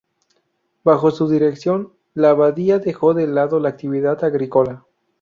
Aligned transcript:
Bajo 0.83 1.11
su 1.11 1.27
dirección, 1.29 1.93
la 2.15 2.31
abadía 2.31 2.79
dejó 2.79 3.13
de 3.13 3.27
lado 3.27 3.59
la 3.59 3.69
actividad 3.69 4.23
agrícola. 4.23 4.83